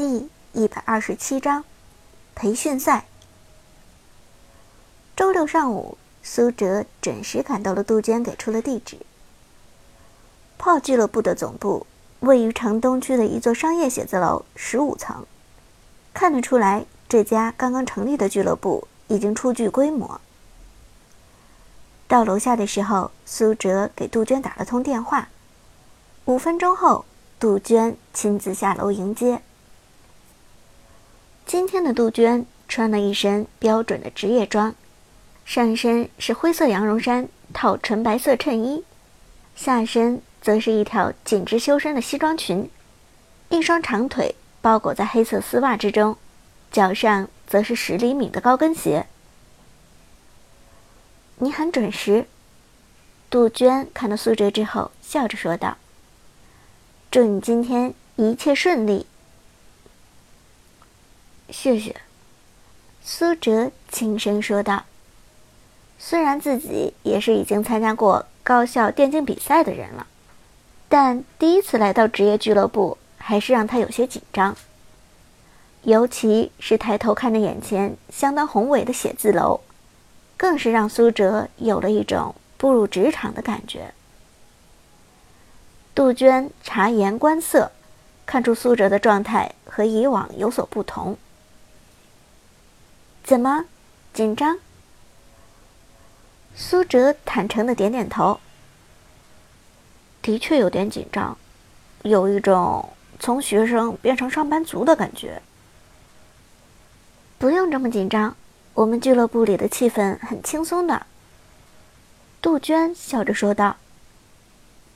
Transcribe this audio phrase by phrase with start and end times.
[0.00, 1.62] 第一百二十七章
[2.34, 3.04] 培训赛。
[5.14, 8.96] 周六上午，苏哲准时赶到了杜鹃给出的地址。
[10.56, 11.86] 炮俱乐部的总部
[12.20, 15.26] 位于城东区的一座商业写字楼十五层，
[16.14, 20.18] 看得出来，这家刚刚成立的俱乐部已经初具规模。
[22.08, 25.28] 到楼下的时候，苏哲给杜鹃打了通电话。
[26.24, 27.04] 五分钟后，
[27.38, 29.42] 杜鹃亲自下楼迎接。
[31.50, 34.72] 今天的杜鹃穿了一身标准的职业装，
[35.44, 38.84] 上身是灰色羊绒衫套纯白色衬衣，
[39.56, 42.70] 下身则是一条紧致修身的西装裙，
[43.48, 46.16] 一双长腿包裹在黑色丝袜之中，
[46.70, 49.06] 脚上则是十厘米的高跟鞋。
[51.38, 52.26] 你很准时，
[53.28, 55.78] 杜鹃看到苏哲之后，笑着说道
[57.10, 59.06] ：“祝你今天一切顺利。”
[61.50, 61.96] 谢谢，
[63.02, 64.84] 苏哲轻声说道。
[65.98, 70.06] 虽然自己也是已经参加过高校电竞比赛的人了，
[70.88, 74.56] 但第一次来到职业俱乐部，还是让他有些紧张。
[75.82, 79.60] 尤其是抬头看着眼前相当宏伟的写字楼。
[80.36, 83.92] 更是让苏哲有了一种步入职场的感觉。
[85.94, 87.70] 杜鹃察言观色，
[88.24, 91.18] 看出苏哲的状态和以往有所不同。
[93.30, 93.64] 怎么，
[94.12, 94.58] 紧张？
[96.56, 98.40] 苏哲坦诚的点点头。
[100.20, 101.38] 的确有点紧张，
[102.02, 105.40] 有一种从学生变成上班族的感觉。
[107.38, 108.34] 不用这么紧张。
[108.74, 111.06] 我们俱乐部里的气氛很轻松的，
[112.42, 113.76] 杜鹃笑着说道：“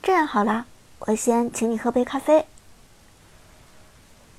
[0.03, 0.65] 这样好了，
[0.99, 2.45] 我先请你喝杯咖啡。”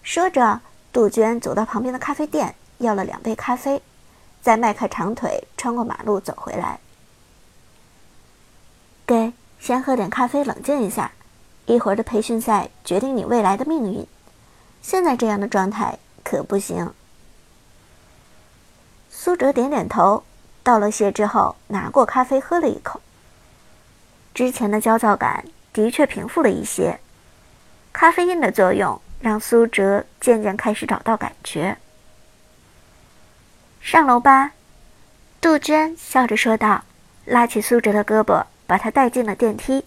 [0.05, 0.61] 说着，
[0.92, 3.83] 杜鹃走到旁边的咖啡店，要了两杯咖啡，
[4.43, 6.79] 再迈开长腿穿过马路走回来。
[9.07, 11.13] 给，先喝点咖啡冷静一下，
[11.67, 14.07] 一会儿的培训赛决定你未来的命运，
[14.83, 16.92] 现在这样的状态可不行。
[19.11, 20.25] 苏哲点点头，
[20.63, 23.01] 道了谢之后，拿过咖啡喝了一口。
[24.35, 27.01] 之前的焦躁感的确平复了一些，
[27.92, 31.79] 咖啡因的作用让苏哲渐渐开始找到感觉。
[33.86, 34.51] 上楼吧，
[35.41, 36.83] 杜鹃笑着说道，
[37.24, 39.85] 拉起苏哲的胳膊，把他带进了电梯。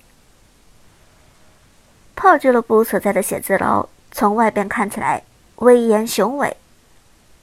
[2.16, 5.24] 炮俱乐部所在的写字楼从外边看起来
[5.58, 6.56] 威严雄伟，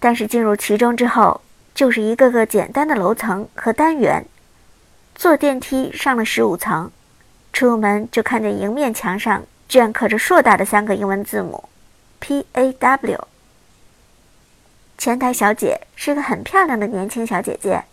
[0.01, 1.43] 但是进入其中之后。
[1.75, 4.25] 就是一个个简单的楼层和单元，
[5.15, 6.91] 坐电梯上了十五层，
[7.53, 11.69] 出门就看见迎面墙上镌刻着硕大的三个英文字母
[12.19, 13.29] ，P A W。
[14.99, 17.85] 前台小姐是个很漂亮的年轻小姐姐，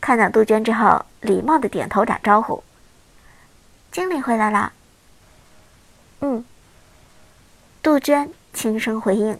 [0.00, 2.62] 看到杜鹃之后，礼貌的点头打招呼。
[3.90, 4.72] 经理回来了。
[6.20, 6.44] 嗯。
[7.82, 9.38] 杜鹃轻声回应。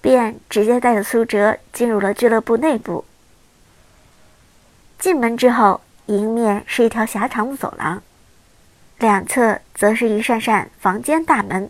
[0.00, 3.04] 便直接带着苏哲进入了俱乐部内部。
[4.96, 8.00] 进门之后，迎面是一条狭长的走廊，
[8.98, 11.68] 两侧则是一扇扇房间大门。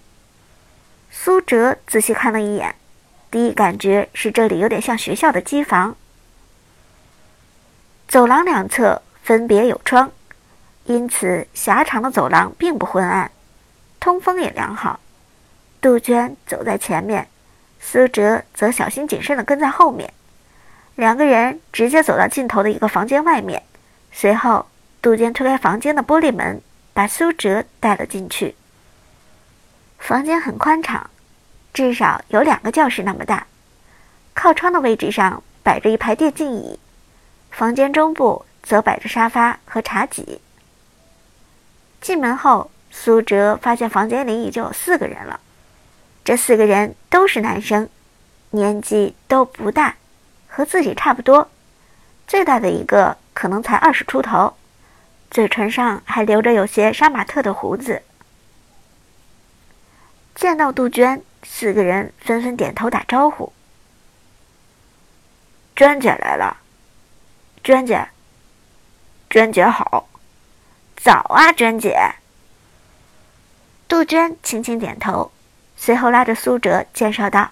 [1.11, 2.75] 苏哲仔细看了一眼，
[3.31, 5.97] 第一感觉是这里有点像学校的机房。
[8.07, 10.11] 走廊两侧分别有窗，
[10.85, 13.31] 因此狭长的走廊并不昏暗，
[14.01, 15.01] 通风也良好。
[15.81, 17.29] 杜鹃走在前面。
[17.81, 20.13] 苏哲则小心谨慎地跟在后面，
[20.97, 23.63] 两个人直接走到尽头的一个房间外面。
[24.11, 24.67] 随后，
[25.01, 26.61] 杜鹃推开房间的玻璃门，
[26.93, 28.57] 把苏哲带了进去。
[29.99, 31.09] 房间很宽敞，
[31.73, 33.47] 至少有两个教室那么大。
[34.35, 36.79] 靠窗的位置上摆着一排电竞椅，
[37.51, 40.41] 房间中部则摆着沙发和茶几。
[42.01, 45.41] 进门后，苏哲发现房间里已经有四个人了。
[46.25, 47.89] 这四个人都是男生，
[48.51, 49.97] 年纪都不大，
[50.47, 51.49] 和自己差不多。
[52.27, 54.55] 最大的一个可能才二十出头，
[55.31, 58.03] 嘴唇上还留着有些杀马特的胡子。
[60.35, 63.53] 见到杜鹃，四个人纷纷点头打招呼。
[65.75, 66.59] 娟姐来了，
[67.65, 68.09] 娟姐，
[69.31, 70.09] 娟姐好，
[70.97, 72.15] 早啊，娟姐。
[73.89, 75.33] 杜鹃轻轻点头。
[75.77, 77.51] 随后拉着苏哲介绍道：“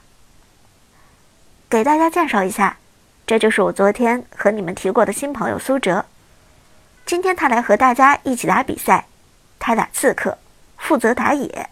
[1.71, 2.77] 给大家介绍一下，
[3.27, 6.07] 这就是我昨天和你们提过的新朋友苏哲。
[7.05, 9.07] 今天他来和大家一起打比赛，
[9.59, 10.39] 他打刺客，
[10.77, 11.71] 负责打野。”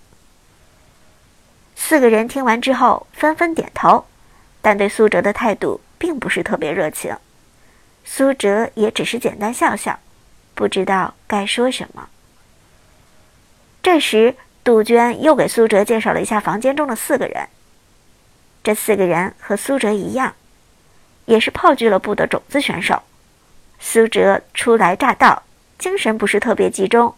[1.87, 4.07] 四个人听完之后纷纷点头，
[4.63, 7.15] 但对苏哲的态度并不是特别热情。
[8.07, 9.99] 苏哲也只是简单笑笑，
[10.55, 12.09] 不知道该说什么。
[13.83, 14.35] 这时，
[14.65, 17.47] 杜鹃又给苏哲介绍了一下房间中的四个人。
[18.63, 20.35] 这四个人和苏哲一样，
[21.27, 23.03] 也是炮俱乐部的种子选手。
[23.79, 25.43] 苏哲初来乍到，
[25.79, 27.15] 精神不是特别集中。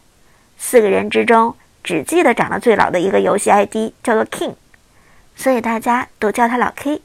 [0.59, 1.55] 四个人之中，
[1.87, 4.57] 只记得长得最老的一个游戏 ID 叫做 King，
[5.37, 7.01] 所以大家都叫他老 K。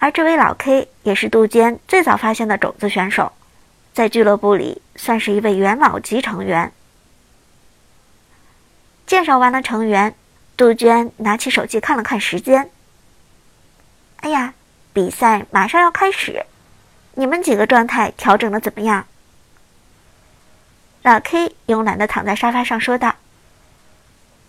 [0.00, 3.30] 而这位老 K 也是杜鹃最早发现的种子选手，
[3.92, 6.72] 在俱乐部里算是一位元老级成员。
[9.06, 10.16] 介绍完了成员，
[10.56, 12.68] 杜鹃拿起手机看了看时间。
[14.16, 14.54] 哎呀，
[14.92, 16.44] 比赛马上要开始，
[17.14, 19.06] 你们几个状态调整的怎么样？
[21.02, 23.14] 老 K 慵懒的躺在沙发上说道：“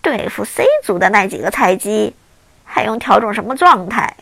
[0.06, 2.14] 对付 C 组的那几个菜鸡，
[2.64, 4.14] 还用调整什么状态？”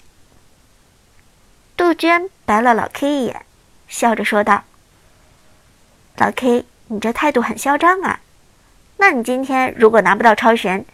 [1.77, 3.45] 杜鹃白了老 K 一眼，
[3.87, 4.65] 笑着说道
[6.17, 8.21] ：“老 K，你这态度很嚣张啊！
[8.97, 10.87] 那你今天如果拿不到超神，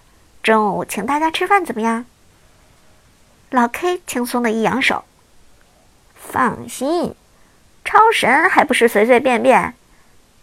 [0.43, 2.05] 中午请大家吃饭怎么样？”
[3.51, 5.05] 老 K 轻松的一扬手
[6.19, 7.15] ：“放心，
[7.85, 9.73] 超神还不是随随便便，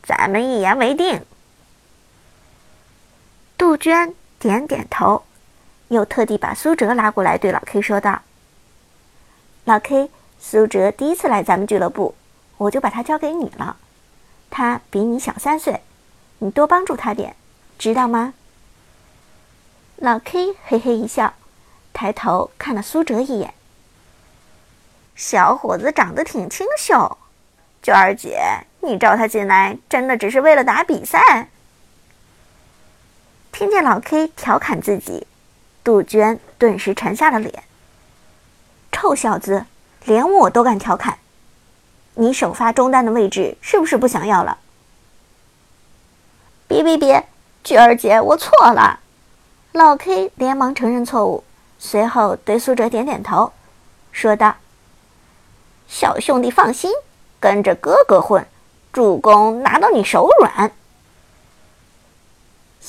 [0.04, 1.26] 咱们一言为定。”
[3.58, 5.24] 杜鹃点点头，
[5.88, 8.22] 又特地把苏哲拉过来，对老 K 说道
[9.66, 12.14] ：“老 K。”苏哲第一次来咱们俱乐部，
[12.58, 13.76] 我就把他交给你了。
[14.52, 15.82] 他比你小三岁，
[16.38, 17.36] 你多帮助他点，
[17.80, 18.36] 知道吗？
[19.96, 21.34] 老 K 嘿嘿一笑，
[21.92, 23.56] 抬头看了苏哲一眼。
[25.16, 27.18] 小伙子长得挺清秀，
[27.82, 28.40] 娟儿姐，
[28.82, 31.50] 你招他进来，真的只是为了打比赛？
[33.58, 35.26] 听见老 K 调侃自己，
[35.84, 37.64] 杜鹃顿时沉下了脸。
[38.92, 39.66] 臭小子！
[40.06, 41.18] 连我都敢调侃，
[42.14, 44.60] 你首发中单的位置是不是不想要了？
[46.68, 47.28] 别别别，
[47.64, 49.00] 菊儿姐，我错了。
[49.72, 51.44] 老 K 连忙承认错误，
[51.80, 53.54] 随后对苏哲点点头，
[54.12, 54.54] 说道
[55.90, 56.92] ：“小兄弟放心，
[57.40, 58.46] 跟着哥哥混，
[58.94, 60.72] 助攻拿到你手软。”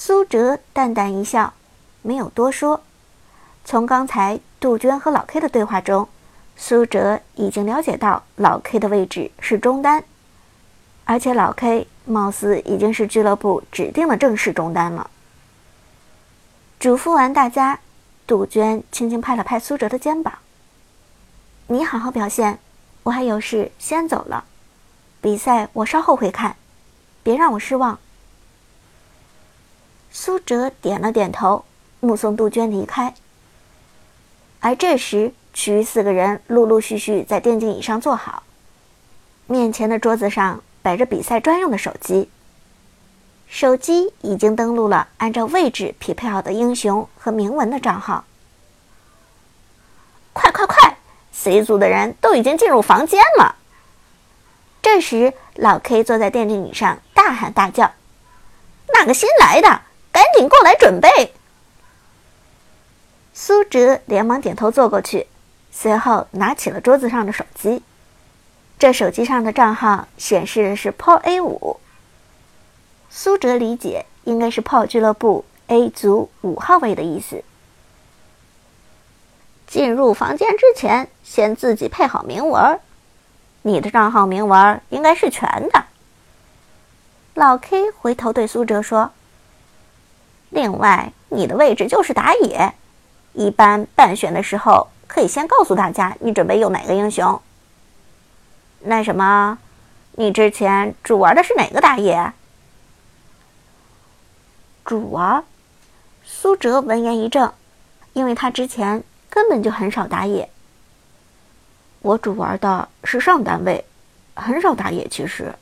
[0.01, 1.55] 苏哲淡淡一笑，
[2.03, 2.83] 没有多说。
[3.65, 6.09] 从刚才杜鹃和老 K 的对话中。
[6.57, 10.05] 苏哲已经了解到老 K 的位置是中单，
[11.05, 15.11] 而且老 K 貌似已经是俱乐部指定的正式中单了。
[16.79, 17.81] 嘱咐完大家，
[18.25, 20.39] 杜鹃轻轻拍了拍苏哲的肩膀
[21.67, 22.61] ：“你好好表现，
[23.03, 24.45] 我还有事先走了。
[25.21, 26.55] 比赛我稍后会看，
[27.25, 27.99] 别让我失望。”
[30.21, 31.65] 苏哲点了点头，
[32.01, 33.15] 目送杜鹃离开。
[34.59, 38.43] 而这时，其余四个人陆陆续续在电竞椅上坐好，
[39.47, 42.29] 面前的桌子上摆着比赛专用的手机。
[43.47, 48.25] 手机已经登录了按照位置匹配好的英雄和铭文的账号。
[50.33, 50.97] 快快快
[51.31, 53.55] ！C 组的人都已经进入房间了。
[54.83, 57.93] 这时，老 K 坐在电竞椅上大喊大叫
[58.93, 59.83] ：“那个新来的，
[60.19, 61.33] 赶紧过来准备！”
[63.33, 65.29] 苏哲连忙点头坐过去。
[65.71, 67.85] 随后拿起了桌子上的手机，
[68.81, 71.79] 这手机上的账号显示的是 PO A 五。
[73.09, 77.45] 苏哲理解应该是 PO 俱乐部 A 组五号位的意思。
[79.69, 82.81] 进入房间之前，先自己配好铭文，
[83.63, 85.85] 你的账号铭文应该是全的。
[87.35, 89.13] 老 K 回头对苏哲说
[90.51, 92.73] ：“另外，你的位置就是打野，
[93.33, 97.41] 一般半选的时候。”可以先告诉大家你准备用哪个英雄。
[98.81, 99.59] 那什么，
[100.13, 102.35] 你之前主玩的是哪个打野？
[104.85, 105.43] 主玩？
[106.23, 107.53] 苏哲闻言一怔，
[108.13, 110.51] 因为他之前根本就很少打野。
[112.03, 113.83] 我主玩的是上单位，
[114.35, 115.09] 很少打野。
[115.09, 115.55] 其实，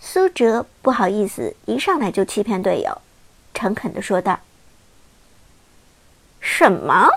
[0.00, 3.02] 苏哲不好意思一上来就欺骗队友，
[3.54, 4.40] 诚恳的说道
[6.40, 7.08] ：“什么？”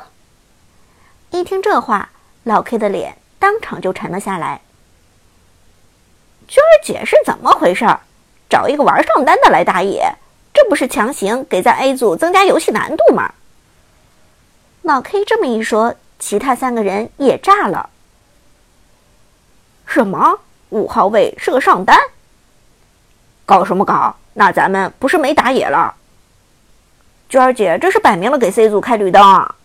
[1.32, 2.10] 一听这话，
[2.44, 4.62] 老 K 的脸当场就沉了下来。
[6.48, 7.86] 娟儿姐是怎么回事？
[8.50, 10.16] 找一个玩上单的来打野，
[10.54, 13.34] 这不是强行给咱 A 组增加游戏难度吗？
[14.84, 17.90] 老 K 这么一说，其他三个人也炸了。
[19.86, 20.40] 什么？
[20.70, 22.00] 五号位是个上单？
[23.46, 24.16] 搞什么搞？
[24.34, 25.94] 那咱们不是没打野了？
[27.30, 29.56] 娟儿姐这是摆明了给 C 组开绿灯啊！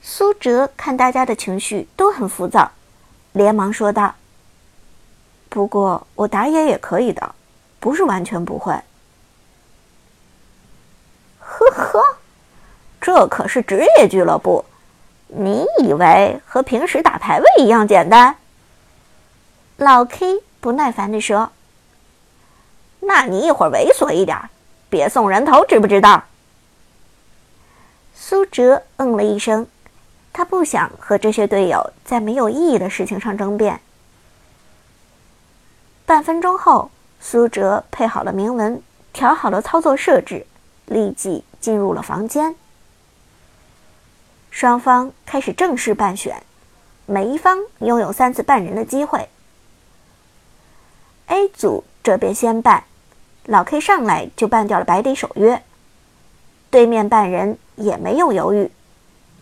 [0.00, 2.72] 苏哲看大家的情绪都很浮躁，
[3.32, 4.14] 连忙说道
[5.50, 7.34] ：“不过我打野也可以的，
[7.78, 8.72] 不是完全不会。”
[11.38, 12.02] 呵呵，
[13.00, 14.64] 这可是职业俱乐部，
[15.28, 18.34] 你以为和平时打排位一样简单？
[19.76, 21.52] 老 K 不耐烦地说
[23.00, 24.38] ：“那你一会儿猥琐一点，
[24.92, 26.24] 别送人头，知不知道？”
[28.14, 29.66] 苏哲嗯了一声。
[30.34, 33.80] 他不想和这些队友在没有意义的事情上争辩。
[36.06, 38.82] 半分钟后，苏哲配好了铭文，
[39.12, 40.46] 调好了操作设置，
[40.86, 42.54] 立即进入了房间。
[44.50, 46.42] 双方开始正式办选，
[47.04, 49.28] 每一方拥有三次办人的机会。
[51.26, 52.84] A 组这边先办，
[53.46, 55.62] 老 K 上来就办掉了百里守约，
[56.70, 58.70] 对面办人也没有犹豫。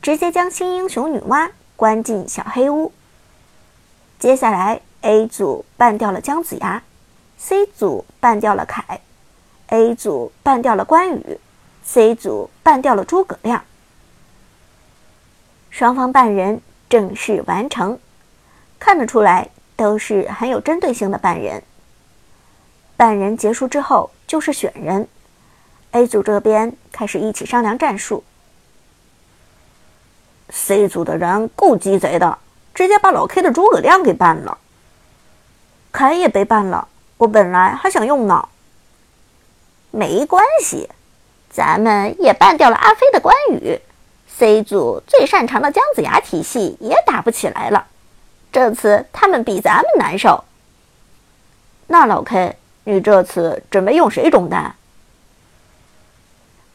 [0.01, 2.93] 直接将新英雄女娲关进小黑屋。
[4.19, 6.83] 接下来，A 组办掉了姜子牙
[7.37, 9.01] ，C 组办掉了凯
[9.69, 11.39] ，A 组办掉了关羽
[11.85, 13.63] ，C 组办掉了诸葛亮。
[15.69, 17.99] 双方办人正式完成，
[18.79, 21.63] 看得出来都是很有针对性的办人。
[23.01, 25.09] 半人结束之后就是选人
[25.93, 28.23] ，A 组这边开始一起商量战术。
[30.51, 32.37] C 组的人够鸡贼的，
[32.75, 34.59] 直接把老 K 的诸葛亮给办了。
[35.91, 38.47] 凯也被办了，我本来还想用呢。
[39.91, 40.91] 没关系，
[41.49, 43.81] 咱们也办掉了阿飞的关羽。
[44.29, 47.87] C 组最擅长的姜子牙体系也打不起来了，
[48.53, 50.45] 这次他们比咱们难受。
[51.87, 52.57] 那老 K，
[52.91, 54.75] 你这次准备用谁中单？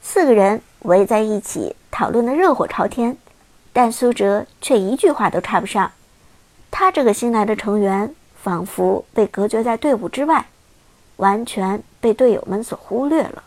[0.02, 3.18] 四个人围在一起讨论的热火朝天。
[3.74, 5.92] 但苏哲却一句话都插不上，
[6.72, 10.46] 他这个新来的成员仿佛被隔绝在队伍之外，
[11.18, 13.44] 完全被队友们所忽略了。